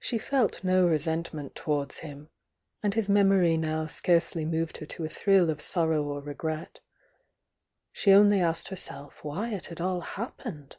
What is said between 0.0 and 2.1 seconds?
She felt no resentment towards